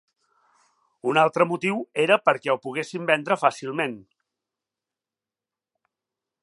Un 1.11 1.19
altre 1.23 1.45
motiu 1.51 1.83
era 2.05 2.17
perquè 2.29 2.51
ho 2.55 2.57
poguessin 2.65 3.05
vendre 3.11 3.39
fàcilment. 3.41 3.97